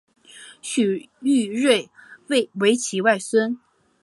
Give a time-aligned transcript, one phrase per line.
[0.63, 1.87] 许育瑞
[2.55, 3.59] 为其外孙。